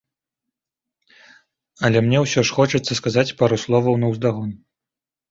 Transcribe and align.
Але 1.89 2.01
мне 2.05 2.21
ўсё 2.23 2.41
ж 2.49 2.55
хочацца 2.59 2.97
сказаць 3.01 3.35
пару 3.43 3.59
словаў 3.65 3.99
наўздагон. 4.05 4.49